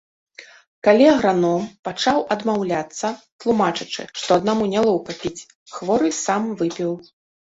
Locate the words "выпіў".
6.63-6.91